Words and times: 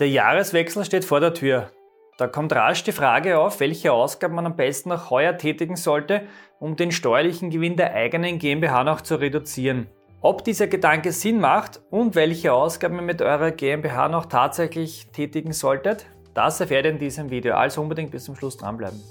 Der 0.00 0.08
Jahreswechsel 0.08 0.86
steht 0.86 1.04
vor 1.04 1.20
der 1.20 1.34
Tür. 1.34 1.70
Da 2.16 2.26
kommt 2.26 2.54
rasch 2.54 2.82
die 2.84 2.92
Frage 2.92 3.38
auf, 3.38 3.60
welche 3.60 3.92
Ausgaben 3.92 4.34
man 4.34 4.46
am 4.46 4.56
besten 4.56 4.88
noch 4.88 5.10
heuer 5.10 5.36
tätigen 5.36 5.76
sollte, 5.76 6.22
um 6.58 6.74
den 6.74 6.90
steuerlichen 6.90 7.50
Gewinn 7.50 7.76
der 7.76 7.92
eigenen 7.92 8.38
GmbH 8.38 8.82
noch 8.82 9.02
zu 9.02 9.16
reduzieren. 9.16 9.88
Ob 10.22 10.42
dieser 10.42 10.68
Gedanke 10.68 11.12
Sinn 11.12 11.38
macht 11.38 11.82
und 11.90 12.14
welche 12.14 12.54
Ausgaben 12.54 12.96
ihr 12.96 13.02
mit 13.02 13.20
eurer 13.20 13.50
GmbH 13.50 14.08
noch 14.08 14.24
tatsächlich 14.24 15.08
tätigen 15.12 15.52
solltet, 15.52 16.06
das 16.32 16.58
erfährt 16.60 16.86
ihr 16.86 16.92
in 16.92 16.98
diesem 16.98 17.28
Video, 17.28 17.54
also 17.54 17.82
unbedingt 17.82 18.10
bis 18.10 18.24
zum 18.24 18.36
Schluss 18.36 18.56
dranbleiben. 18.56 19.02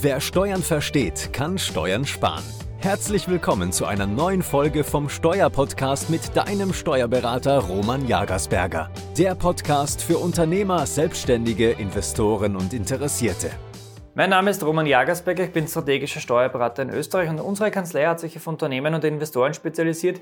Wer 0.00 0.18
Steuern 0.22 0.62
versteht, 0.62 1.30
kann 1.34 1.58
Steuern 1.58 2.06
sparen. 2.06 2.44
Herzlich 2.82 3.28
willkommen 3.28 3.70
zu 3.70 3.86
einer 3.86 4.08
neuen 4.08 4.42
Folge 4.42 4.82
vom 4.82 5.08
Steuerpodcast 5.08 6.10
mit 6.10 6.36
deinem 6.36 6.72
Steuerberater 6.72 7.60
Roman 7.60 8.08
Jagersberger. 8.08 8.90
Der 9.16 9.36
Podcast 9.36 10.02
für 10.02 10.18
Unternehmer, 10.18 10.84
Selbstständige, 10.84 11.70
Investoren 11.70 12.56
und 12.56 12.72
Interessierte. 12.72 13.52
Mein 14.16 14.30
Name 14.30 14.50
ist 14.50 14.64
Roman 14.64 14.86
Jagersberger, 14.86 15.44
ich 15.44 15.52
bin 15.52 15.68
strategischer 15.68 16.18
Steuerberater 16.18 16.82
in 16.82 16.90
Österreich 16.90 17.30
und 17.30 17.38
unsere 17.38 17.70
Kanzlei 17.70 18.04
hat 18.04 18.18
sich 18.18 18.36
auf 18.36 18.48
Unternehmen 18.48 18.94
und 18.94 19.04
Investoren 19.04 19.54
spezialisiert, 19.54 20.20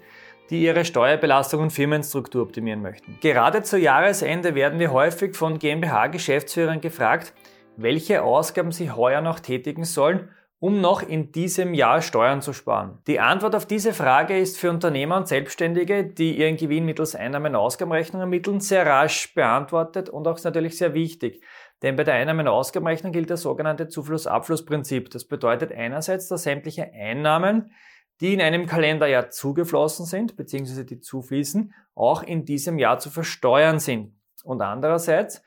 die 0.51 0.63
ihre 0.63 0.85
Steuerbelastung 0.85 1.63
und 1.63 1.71
Firmenstruktur 1.71 2.43
optimieren 2.43 2.83
möchten. 2.83 3.17
Gerade 3.23 3.63
zu 3.63 3.79
Jahresende 3.79 4.55
werden 4.55 4.79
wir 4.79 4.93
häufig 4.93 5.35
von 5.35 5.59
GmbH-Geschäftsführern 5.59 6.83
gefragt, 6.83 7.33
welche 7.79 8.23
Ausgaben 8.23 8.71
sie 8.71 8.91
heuer 8.91 9.23
noch 9.23 9.41
tätigen 9.41 9.85
sollen 9.85 10.29
um 10.61 10.81
noch 10.81 11.03
in 11.03 11.33
diesem 11.33 11.75
Jahr 11.75 12.03
Steuern 12.03 12.43
zu 12.43 12.53
sparen? 12.53 12.99
Die 13.07 13.19
Antwort 13.19 13.57
auf 13.57 13.67
diese 13.67 13.95
Frage 13.95 14.39
ist 14.39 14.59
für 14.59 14.71
Unternehmer 14.71 15.17
und 15.17 15.27
Selbstständige, 15.27 16.05
die 16.05 16.39
ihren 16.39 16.57
Gewinn 16.57 16.85
mittels 16.85 17.17
Einnahmen-Ausgabenrechnung 17.17 18.21
ermitteln, 18.21 18.61
sehr 18.61 18.87
rasch 18.87 19.35
beantwortet 19.35 20.11
und 20.11 20.29
auch 20.29 20.43
natürlich 20.45 20.77
sehr 20.77 20.95
wichtig. 20.95 21.43
Denn 21.83 21.97
bei 21.97 22.05
der 22.05 22.15
Einnahmen-Ausgabenrechnung 22.15 23.11
gilt 23.11 23.31
das 23.31 23.41
sogenannte 23.41 23.89
Zufluss-Abfluss-Prinzip. 23.89 25.11
Das 25.11 25.25
bedeutet 25.25 25.73
einerseits, 25.73 26.29
dass 26.29 26.43
sämtliche 26.43 26.93
Einnahmen, 26.93 27.73
die 28.21 28.35
in 28.35 28.43
einem 28.43 28.67
Kalenderjahr 28.67 29.31
zugeflossen 29.31 30.05
sind, 30.05 30.37
beziehungsweise 30.37 30.85
die 30.85 31.01
zufließen, 31.01 31.73
auch 31.95 32.23
in 32.23 32.45
diesem 32.45 32.79
Jahr 32.79 32.99
zu 32.99 33.09
versteuern 33.09 33.79
sind. 33.79 34.15
Und 34.45 34.61
andererseits, 34.61 35.43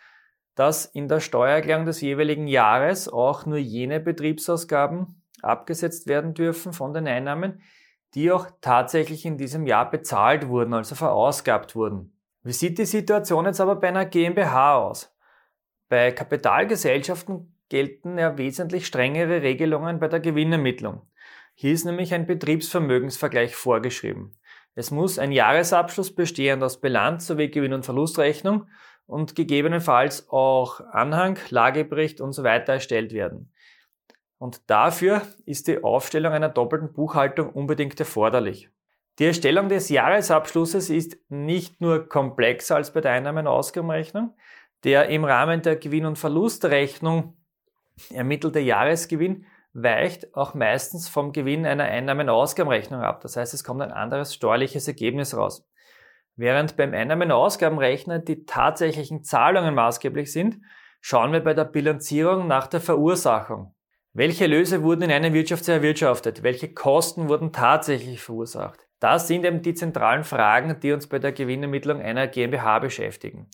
dass 0.55 0.85
in 0.85 1.07
der 1.07 1.19
Steuererklärung 1.19 1.85
des 1.85 2.01
jeweiligen 2.01 2.47
Jahres 2.47 3.09
auch 3.09 3.45
nur 3.45 3.57
jene 3.57 3.99
Betriebsausgaben 3.99 5.21
abgesetzt 5.41 6.07
werden 6.07 6.33
dürfen 6.33 6.73
von 6.73 6.93
den 6.93 7.07
Einnahmen, 7.07 7.61
die 8.13 8.31
auch 8.31 8.47
tatsächlich 8.61 9.25
in 9.25 9.37
diesem 9.37 9.65
Jahr 9.65 9.89
bezahlt 9.89 10.47
wurden, 10.47 10.73
also 10.73 10.95
verausgabt 10.95 11.75
wurden. 11.75 12.15
Wie 12.43 12.53
sieht 12.53 12.77
die 12.77 12.85
Situation 12.85 13.45
jetzt 13.45 13.61
aber 13.61 13.75
bei 13.75 13.87
einer 13.87 14.05
GmbH 14.05 14.77
aus? 14.77 15.15
Bei 15.89 16.11
Kapitalgesellschaften 16.11 17.55
gelten 17.69 18.17
ja 18.17 18.37
wesentlich 18.37 18.85
strengere 18.85 19.41
Regelungen 19.41 19.99
bei 19.99 20.07
der 20.07 20.19
Gewinnermittlung. 20.19 21.01
Hier 21.55 21.73
ist 21.73 21.85
nämlich 21.85 22.13
ein 22.13 22.25
Betriebsvermögensvergleich 22.25 23.55
vorgeschrieben. 23.55 24.37
Es 24.75 24.91
muss 24.91 25.19
ein 25.19 25.31
Jahresabschluss 25.31 26.13
bestehend 26.13 26.63
aus 26.63 26.81
Bilanz 26.81 27.27
sowie 27.27 27.49
Gewinn- 27.49 27.73
und 27.73 27.85
Verlustrechnung 27.85 28.67
und 29.05 29.35
gegebenenfalls 29.35 30.29
auch 30.29 30.79
Anhang, 30.79 31.37
Lagebericht 31.49 32.21
und 32.21 32.33
so 32.33 32.43
weiter 32.43 32.73
erstellt 32.73 33.13
werden. 33.13 33.51
Und 34.37 34.69
dafür 34.69 35.21
ist 35.45 35.67
die 35.67 35.83
Aufstellung 35.83 36.33
einer 36.33 36.49
doppelten 36.49 36.91
Buchhaltung 36.91 37.49
unbedingt 37.49 37.99
erforderlich. 37.99 38.69
Die 39.19 39.25
Erstellung 39.25 39.69
des 39.69 39.89
Jahresabschlusses 39.89 40.89
ist 40.89 41.17
nicht 41.29 41.79
nur 41.81 42.09
komplexer 42.09 42.75
als 42.75 42.91
bei 42.91 43.01
der 43.01 43.11
Einnahmen- 43.11 43.47
und 43.47 43.53
Ausgabenrechnung. 43.53 44.35
Der 44.83 45.07
im 45.09 45.23
Rahmen 45.23 45.61
der 45.61 45.75
Gewinn- 45.75 46.05
und 46.05 46.17
Verlustrechnung 46.17 47.37
ermittelte 48.09 48.59
Jahresgewinn 48.59 49.45
weicht 49.73 50.35
auch 50.35 50.55
meistens 50.55 51.07
vom 51.07 51.31
Gewinn 51.31 51.65
einer 51.65 51.85
Einnahmen- 51.85 52.27
und 52.27 52.35
Ausgabenrechnung 52.35 53.01
ab. 53.01 53.21
Das 53.21 53.37
heißt, 53.37 53.53
es 53.53 53.63
kommt 53.63 53.81
ein 53.81 53.91
anderes 53.91 54.33
steuerliches 54.33 54.87
Ergebnis 54.87 55.37
raus. 55.37 55.65
Während 56.35 56.77
beim 56.77 56.93
Einnahmen- 56.93 57.31
und 57.31 57.37
Ausgabenrechner 57.37 58.19
die 58.19 58.45
tatsächlichen 58.45 59.23
Zahlungen 59.23 59.75
maßgeblich 59.75 60.31
sind, 60.31 60.59
schauen 61.01 61.31
wir 61.31 61.41
bei 61.41 61.53
der 61.53 61.65
Bilanzierung 61.65 62.47
nach 62.47 62.67
der 62.67 62.81
Verursachung. 62.81 63.75
Welche 64.13 64.47
Löse 64.47 64.83
wurden 64.83 65.03
in 65.03 65.11
einer 65.11 65.33
Wirtschaft 65.33 65.67
erwirtschaftet? 65.67 66.43
Welche 66.43 66.73
Kosten 66.73 67.29
wurden 67.29 67.51
tatsächlich 67.51 68.21
verursacht? 68.21 68.79
Das 68.99 69.27
sind 69.27 69.43
eben 69.43 69.61
die 69.61 69.73
zentralen 69.73 70.23
Fragen, 70.23 70.79
die 70.79 70.91
uns 70.91 71.07
bei 71.07 71.19
der 71.19 71.33
Gewinnermittlung 71.33 72.01
einer 72.01 72.27
GmbH 72.27 72.79
beschäftigen. 72.79 73.49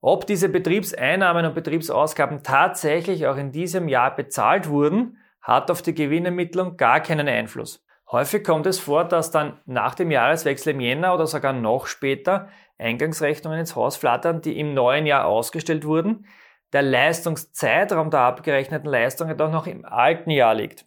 Ob 0.00 0.26
diese 0.26 0.48
Betriebseinnahmen 0.48 1.46
und 1.46 1.54
Betriebsausgaben 1.54 2.42
tatsächlich 2.42 3.26
auch 3.26 3.36
in 3.36 3.52
diesem 3.52 3.86
Jahr 3.86 4.16
bezahlt 4.16 4.68
wurden, 4.68 5.18
hat 5.40 5.70
auf 5.70 5.82
die 5.82 5.94
Gewinnermittlung 5.94 6.76
gar 6.76 7.00
keinen 7.00 7.28
Einfluss. 7.28 7.84
Häufig 8.12 8.44
kommt 8.44 8.66
es 8.66 8.78
vor, 8.78 9.04
dass 9.04 9.30
dann 9.30 9.58
nach 9.64 9.94
dem 9.94 10.10
Jahreswechsel 10.10 10.74
im 10.74 10.80
Jänner 10.80 11.14
oder 11.14 11.26
sogar 11.26 11.54
noch 11.54 11.86
später 11.86 12.50
Eingangsrechnungen 12.76 13.60
ins 13.60 13.74
Haus 13.74 13.96
flattern, 13.96 14.42
die 14.42 14.58
im 14.60 14.74
neuen 14.74 15.06
Jahr 15.06 15.24
ausgestellt 15.24 15.86
wurden, 15.86 16.26
der 16.74 16.82
Leistungszeitraum 16.82 18.10
der 18.10 18.20
abgerechneten 18.20 18.90
Leistung 18.90 19.28
jedoch 19.28 19.50
noch 19.50 19.66
im 19.66 19.86
alten 19.86 20.30
Jahr 20.30 20.54
liegt. 20.54 20.84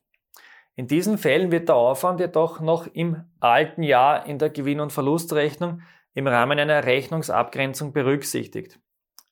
In 0.76 0.86
diesen 0.86 1.18
Fällen 1.18 1.52
wird 1.52 1.70
der 1.70 1.76
Aufwand 1.76 2.20
jedoch 2.20 2.60
noch 2.60 2.86
im 2.86 3.24
alten 3.40 3.82
Jahr 3.82 4.28
in 4.28 4.38
der 4.38 4.52
Gewinn- 4.52 4.80
und 4.80 4.94
Verlustrechnung 4.94 5.82
im 6.14 6.28
Rahmen 6.28 6.60
einer 6.60 6.84
Rechnungsabgrenzung 6.84 7.92
berücksichtigt. 7.92 8.80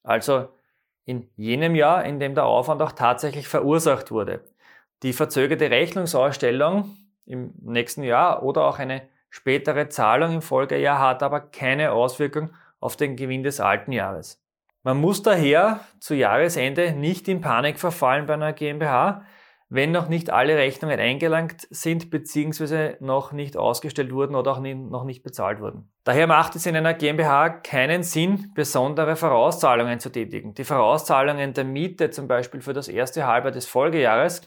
Also 0.01 0.47
in 1.05 1.29
jenem 1.35 1.75
Jahr, 1.75 2.05
in 2.05 2.19
dem 2.19 2.33
der 2.33 2.45
Aufwand 2.45 2.81
auch 2.81 2.93
tatsächlich 2.93 3.47
verursacht 3.47 4.09
wurde. 4.09 4.43
Die 5.03 5.13
verzögerte 5.13 5.69
Rechnungsausstellung 5.69 6.97
im 7.25 7.53
nächsten 7.61 8.03
Jahr 8.03 8.43
oder 8.43 8.65
auch 8.65 8.79
eine 8.79 9.03
spätere 9.29 9.89
Zahlung 9.89 10.35
im 10.35 10.41
Folgejahr 10.41 10.99
hat 10.99 11.23
aber 11.23 11.39
keine 11.39 11.91
Auswirkung 11.91 12.51
auf 12.79 12.95
den 12.95 13.15
Gewinn 13.15 13.43
des 13.43 13.59
alten 13.59 13.91
Jahres. 13.91 14.43
Man 14.83 14.97
muss 14.97 15.23
daher 15.23 15.79
zu 15.99 16.13
Jahresende 16.13 16.91
nicht 16.91 17.27
in 17.27 17.39
Panik 17.39 17.79
verfallen 17.79 18.25
bei 18.25 18.33
einer 18.33 18.51
GmbH, 18.51 19.23
wenn 19.69 19.91
noch 19.91 20.07
nicht 20.07 20.29
alle 20.29 20.55
Rechnungen 20.55 20.99
eingelangt 20.99 21.67
sind 21.71 22.11
bzw. 22.11 22.97
noch 22.99 23.31
nicht 23.31 23.57
ausgestellt 23.57 24.13
wurden 24.13 24.35
oder 24.35 24.51
auch 24.51 24.59
noch 24.59 25.03
nicht 25.03 25.23
bezahlt 25.23 25.61
wurden. 25.61 25.89
Daher 26.03 26.27
macht 26.27 26.55
es 26.55 26.67
in 26.67 26.75
einer 26.75 26.93
GmbH 26.93 27.49
keinen 27.49 28.03
Sinn, 28.03 28.51
besondere 28.53 29.15
Vorauszahlungen 29.15 29.99
zu 29.99 30.11
tätigen. 30.11 30.53
Die 30.53 30.63
Vorauszahlungen 30.63 31.53
der 31.53 31.63
Miete 31.63 32.11
zum 32.11 32.27
Beispiel 32.27 32.61
für 32.61 32.73
das 32.73 32.87
erste 32.87 33.25
Halbjahr 33.25 33.51
des 33.51 33.65
Folgejahres 33.65 34.41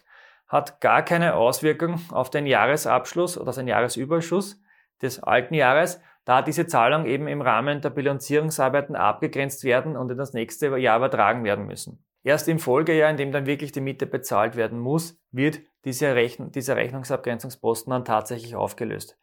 hat 0.47 0.81
gar 0.81 1.03
keine 1.03 1.35
Auswirkung 1.35 2.01
auf 2.11 2.31
den 2.31 2.47
Jahresabschluss 2.47 3.39
oder 3.39 3.53
den 3.53 3.69
Jahresüberschuss 3.69 4.61
des 5.03 5.23
alten 5.23 5.55
Jahres, 5.55 6.01
da 6.25 6.43
diese 6.43 6.67
Zahlung 6.67 7.07
eben 7.07 7.29
im 7.29 7.41
Rahmen 7.41 7.81
der 7.81 7.91
Bilanzierungsarbeiten 7.91 8.97
abgegrenzt 8.97 9.65
werden 9.65 9.97
und 9.97 10.11
in 10.11 10.19
das 10.19 10.33
nächste 10.33 10.77
Jahr 10.77 10.99
übertragen 10.99 11.45
werden 11.45 11.67
müssen. 11.67 12.05
Erst 12.23 12.49
im 12.49 12.59
Folgejahr, 12.59 13.11
in 13.11 13.17
dem 13.17 13.31
dann 13.31 13.47
wirklich 13.47 13.71
die 13.71 13.81
Miete 13.81 14.07
bezahlt 14.07 14.57
werden 14.57 14.81
muss, 14.81 15.21
wird 15.31 15.61
diese 15.85 16.17
Rechnung, 16.17 16.51
dieser 16.51 16.75
Rechnungsabgrenzungsposten 16.75 17.93
dann 17.93 18.05
tatsächlich 18.05 18.57
aufgelöst. 18.57 19.17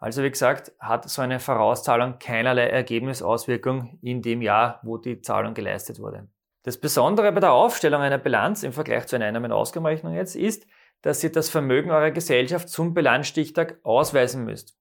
Also 0.00 0.24
wie 0.24 0.30
gesagt, 0.30 0.72
hat 0.80 1.08
so 1.08 1.22
eine 1.22 1.38
Vorauszahlung 1.38 2.18
keinerlei 2.18 2.66
Ergebnisauswirkung 2.66 3.98
in 4.02 4.22
dem 4.22 4.42
Jahr, 4.42 4.80
wo 4.82 4.98
die 4.98 5.20
Zahlung 5.20 5.54
geleistet 5.54 6.00
wurde. 6.00 6.26
Das 6.62 6.78
Besondere 6.78 7.32
bei 7.32 7.40
der 7.40 7.52
Aufstellung 7.52 8.02
einer 8.02 8.18
Bilanz 8.18 8.62
im 8.62 8.72
Vergleich 8.72 9.06
zu 9.06 9.16
einer 9.16 9.26
Einnahmenausgabenrechnung 9.26 10.14
jetzt 10.14 10.36
ist, 10.36 10.66
dass 11.02 11.24
ihr 11.24 11.32
das 11.32 11.48
Vermögen 11.48 11.90
eurer 11.90 12.10
Gesellschaft 12.10 12.68
zum 12.68 12.92
Bilanzstichtag 12.92 13.78
ausweisen 13.82 14.44
müsst. 14.44 14.76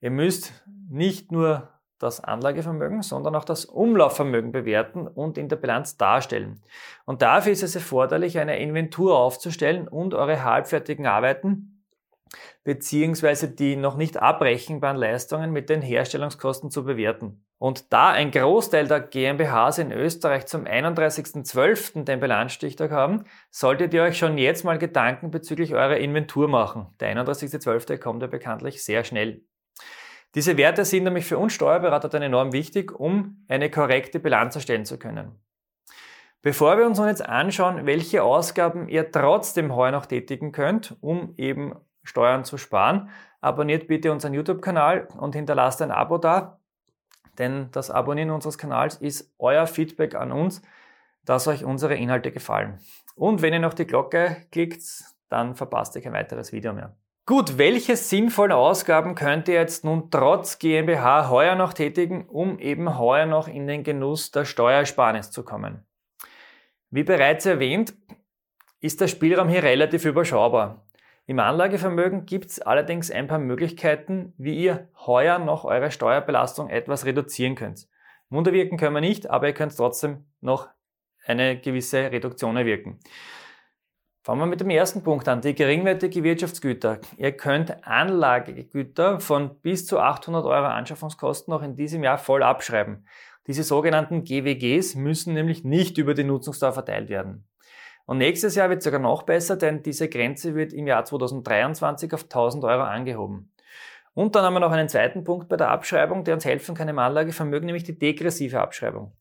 Ihr 0.00 0.10
müsst 0.10 0.52
nicht 0.90 1.32
nur 1.32 1.70
das 1.98 2.22
Anlagevermögen, 2.22 3.02
sondern 3.02 3.34
auch 3.34 3.44
das 3.44 3.64
Umlaufvermögen 3.64 4.52
bewerten 4.52 5.06
und 5.06 5.38
in 5.38 5.48
der 5.48 5.56
Bilanz 5.56 5.96
darstellen. 5.96 6.62
Und 7.04 7.22
dafür 7.22 7.52
ist 7.52 7.62
es 7.62 7.74
erforderlich, 7.74 8.38
eine 8.38 8.58
Inventur 8.58 9.18
aufzustellen 9.18 9.88
und 9.88 10.14
eure 10.14 10.44
halbfertigen 10.44 11.06
Arbeiten 11.06 11.80
beziehungsweise 12.64 13.48
die 13.48 13.76
noch 13.76 13.96
nicht 13.96 14.16
abbrechenbaren 14.18 14.96
Leistungen 14.96 15.52
mit 15.52 15.68
den 15.68 15.82
Herstellungskosten 15.82 16.70
zu 16.70 16.84
bewerten. 16.84 17.44
Und 17.60 17.92
da 17.92 18.08
ein 18.08 18.30
Großteil 18.30 18.88
der 18.88 19.00
GmbHs 19.00 19.76
in 19.76 19.92
Österreich 19.92 20.46
zum 20.46 20.64
31.12. 20.64 22.04
den 22.04 22.18
Bilanzstichtag 22.18 22.90
haben, 22.90 23.24
solltet 23.50 23.92
ihr 23.92 24.02
euch 24.02 24.16
schon 24.16 24.38
jetzt 24.38 24.64
mal 24.64 24.78
Gedanken 24.78 25.30
bezüglich 25.30 25.74
eurer 25.74 25.98
Inventur 25.98 26.48
machen. 26.48 26.86
Der 27.00 27.14
31.12. 27.14 27.98
kommt 27.98 28.22
ja 28.22 28.28
bekanntlich 28.28 28.82
sehr 28.82 29.04
schnell. 29.04 29.42
Diese 30.34 30.56
Werte 30.56 30.86
sind 30.86 31.04
nämlich 31.04 31.26
für 31.26 31.36
uns 31.36 31.52
Steuerberater 31.52 32.08
dann 32.08 32.22
enorm 32.22 32.54
wichtig, 32.54 32.98
um 32.98 33.44
eine 33.46 33.68
korrekte 33.68 34.20
Bilanz 34.20 34.54
erstellen 34.54 34.86
zu 34.86 34.98
können. 34.98 35.38
Bevor 36.40 36.78
wir 36.78 36.86
uns 36.86 36.96
nun 36.96 37.08
jetzt 37.08 37.28
anschauen, 37.28 37.84
welche 37.84 38.22
Ausgaben 38.22 38.88
ihr 38.88 39.12
trotzdem 39.12 39.76
heuer 39.76 39.92
noch 39.92 40.06
tätigen 40.06 40.52
könnt, 40.52 40.96
um 41.02 41.34
eben 41.36 41.74
Steuern 42.04 42.46
zu 42.46 42.56
sparen, 42.56 43.10
abonniert 43.42 43.86
bitte 43.86 44.12
unseren 44.12 44.32
YouTube-Kanal 44.32 45.08
und 45.18 45.34
hinterlasst 45.34 45.82
ein 45.82 45.90
Abo 45.90 46.16
da, 46.16 46.59
denn 47.40 47.70
das 47.72 47.90
Abonnieren 47.90 48.30
unseres 48.30 48.58
Kanals 48.58 48.96
ist 48.96 49.34
euer 49.38 49.66
Feedback 49.66 50.14
an 50.14 50.30
uns, 50.30 50.62
dass 51.24 51.48
euch 51.48 51.64
unsere 51.64 51.96
Inhalte 51.96 52.30
gefallen. 52.30 52.78
Und 53.16 53.42
wenn 53.42 53.52
ihr 53.52 53.58
noch 53.58 53.74
die 53.74 53.86
Glocke 53.86 54.36
klickt, 54.52 54.82
dann 55.28 55.56
verpasst 55.56 55.96
ihr 55.96 56.02
kein 56.02 56.12
weiteres 56.12 56.52
Video 56.52 56.72
mehr. 56.72 56.96
Gut, 57.26 57.58
welche 57.58 57.96
sinnvollen 57.96 58.52
Ausgaben 58.52 59.14
könnt 59.14 59.48
ihr 59.48 59.54
jetzt 59.54 59.84
nun 59.84 60.10
trotz 60.10 60.58
GmbH 60.58 61.30
heuer 61.30 61.54
noch 61.54 61.72
tätigen, 61.72 62.26
um 62.26 62.58
eben 62.58 62.98
heuer 62.98 63.26
noch 63.26 63.46
in 63.46 63.66
den 63.66 63.84
Genuss 63.84 64.30
der 64.32 64.44
Steuersparnis 64.44 65.30
zu 65.30 65.44
kommen? 65.44 65.86
Wie 66.90 67.04
bereits 67.04 67.46
erwähnt, 67.46 67.94
ist 68.80 69.00
der 69.00 69.08
Spielraum 69.08 69.48
hier 69.48 69.62
relativ 69.62 70.04
überschaubar. 70.04 70.84
Im 71.30 71.38
Anlagevermögen 71.38 72.26
gibt 72.26 72.46
es 72.46 72.60
allerdings 72.60 73.08
ein 73.08 73.28
paar 73.28 73.38
Möglichkeiten, 73.38 74.34
wie 74.36 74.64
ihr 74.64 74.88
heuer 75.06 75.38
noch 75.38 75.64
eure 75.64 75.92
Steuerbelastung 75.92 76.68
etwas 76.68 77.04
reduzieren 77.04 77.54
könnt. 77.54 77.86
Wunder 78.30 78.52
wirken 78.52 78.76
können 78.76 78.96
wir 78.96 79.00
nicht, 79.00 79.30
aber 79.30 79.46
ihr 79.46 79.54
könnt 79.54 79.76
trotzdem 79.76 80.24
noch 80.40 80.70
eine 81.24 81.60
gewisse 81.60 82.10
Reduktion 82.10 82.56
erwirken. 82.56 82.98
Fangen 84.24 84.40
wir 84.40 84.46
mit 84.46 84.60
dem 84.60 84.70
ersten 84.70 85.04
Punkt 85.04 85.28
an, 85.28 85.40
die 85.40 85.54
geringwertige 85.54 86.24
Wirtschaftsgüter. 86.24 86.98
Ihr 87.16 87.30
könnt 87.30 87.86
Anlagegüter 87.86 89.20
von 89.20 89.60
bis 89.60 89.86
zu 89.86 90.00
800 90.00 90.44
Euro 90.44 90.66
Anschaffungskosten 90.66 91.54
noch 91.54 91.62
in 91.62 91.76
diesem 91.76 92.02
Jahr 92.02 92.18
voll 92.18 92.42
abschreiben. 92.42 93.06
Diese 93.46 93.62
sogenannten 93.62 94.24
GWGs 94.24 94.96
müssen 94.96 95.34
nämlich 95.34 95.62
nicht 95.62 95.96
über 95.96 96.14
die 96.14 96.24
Nutzungsdauer 96.24 96.72
verteilt 96.72 97.08
werden. 97.08 97.48
Und 98.10 98.18
nächstes 98.18 98.56
Jahr 98.56 98.68
wird 98.68 98.78
es 98.78 98.84
sogar 98.84 98.98
noch 98.98 99.22
besser, 99.22 99.54
denn 99.54 99.84
diese 99.84 100.08
Grenze 100.08 100.56
wird 100.56 100.72
im 100.72 100.88
Jahr 100.88 101.04
2023 101.04 102.12
auf 102.12 102.24
1000 102.24 102.64
Euro 102.64 102.82
angehoben. 102.82 103.52
Und 104.14 104.34
dann 104.34 104.42
haben 104.42 104.54
wir 104.54 104.58
noch 104.58 104.72
einen 104.72 104.88
zweiten 104.88 105.22
Punkt 105.22 105.48
bei 105.48 105.56
der 105.56 105.68
Abschreibung, 105.68 106.24
der 106.24 106.34
uns 106.34 106.44
helfen 106.44 106.74
kann 106.74 106.88
im 106.88 106.98
Anlagevermögen, 106.98 107.66
nämlich 107.66 107.84
die 107.84 107.96
degressive 107.96 108.58
Abschreibung. 108.58 109.12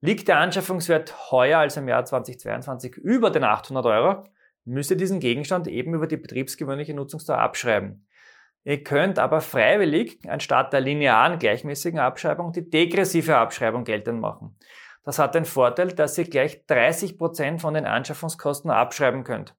Liegt 0.00 0.28
der 0.28 0.38
Anschaffungswert 0.38 1.32
heuer 1.32 1.58
als 1.58 1.76
im 1.76 1.88
Jahr 1.88 2.04
2022 2.04 2.96
über 2.98 3.30
den 3.30 3.42
800 3.42 3.84
Euro, 3.84 4.22
müsst 4.64 4.92
ihr 4.92 4.96
diesen 4.96 5.18
Gegenstand 5.18 5.66
eben 5.66 5.92
über 5.92 6.06
die 6.06 6.16
betriebsgewöhnliche 6.16 6.94
Nutzungsdauer 6.94 7.38
abschreiben. 7.38 8.06
Ihr 8.62 8.84
könnt 8.84 9.18
aber 9.18 9.40
freiwillig 9.40 10.20
anstatt 10.28 10.72
der 10.72 10.82
linearen 10.82 11.40
gleichmäßigen 11.40 11.98
Abschreibung 11.98 12.52
die 12.52 12.70
degressive 12.70 13.38
Abschreibung 13.38 13.82
geltend 13.82 14.20
machen. 14.20 14.56
Das 15.06 15.20
hat 15.20 15.36
den 15.36 15.44
Vorteil, 15.44 15.92
dass 15.92 16.18
ihr 16.18 16.24
gleich 16.24 16.66
30 16.66 17.16
Prozent 17.16 17.60
von 17.60 17.74
den 17.74 17.86
Anschaffungskosten 17.86 18.72
abschreiben 18.72 19.22
könnt. 19.22 19.54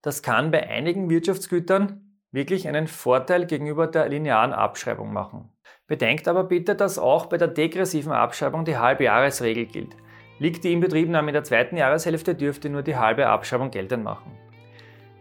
Das 0.00 0.22
kann 0.22 0.50
bei 0.50 0.66
einigen 0.68 1.10
Wirtschaftsgütern 1.10 2.18
wirklich 2.32 2.66
einen 2.66 2.86
Vorteil 2.86 3.44
gegenüber 3.44 3.86
der 3.86 4.08
linearen 4.08 4.54
Abschreibung 4.54 5.12
machen. 5.12 5.50
Bedenkt 5.86 6.28
aber 6.28 6.44
bitte, 6.44 6.74
dass 6.74 6.98
auch 6.98 7.26
bei 7.26 7.36
der 7.36 7.48
degressiven 7.48 8.12
Abschreibung 8.12 8.64
die 8.64 8.78
Halbjahresregel 8.78 9.66
gilt. 9.66 9.94
Liegt 10.38 10.64
die 10.64 10.72
Inbetriebnahme 10.72 11.28
in 11.28 11.34
der 11.34 11.44
zweiten 11.44 11.76
Jahreshälfte, 11.76 12.34
dürft 12.34 12.64
ihr 12.64 12.70
nur 12.70 12.82
die 12.82 12.96
halbe 12.96 13.26
Abschreibung 13.26 13.70
geltend 13.70 14.02
machen. 14.02 14.32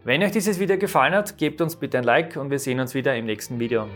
Wenn 0.06 0.24
euch 0.24 0.32
dieses 0.32 0.58
Video 0.58 0.78
gefallen 0.78 1.14
hat, 1.14 1.38
gebt 1.38 1.60
uns 1.60 1.76
bitte 1.76 1.98
ein 1.98 2.06
Like 2.06 2.38
und 2.38 2.50
wir 2.50 2.60
sehen 2.60 2.80
uns 2.80 2.96
wieder 2.96 3.14
im 3.14 3.26
nächsten 3.26 3.60
Video. 3.60 3.90